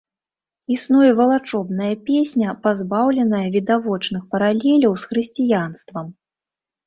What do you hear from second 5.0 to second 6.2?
з хрысціянствам.